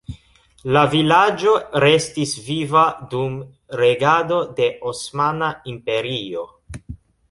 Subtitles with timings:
[0.77, 1.53] La vilaĝo
[1.83, 3.37] restis viva dum
[3.85, 6.53] regado de Osmana Imperio.